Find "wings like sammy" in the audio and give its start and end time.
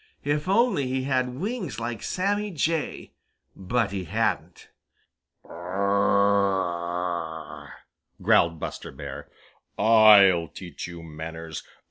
1.35-2.49